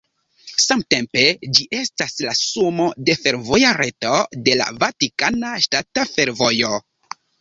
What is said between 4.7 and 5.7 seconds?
Vatikana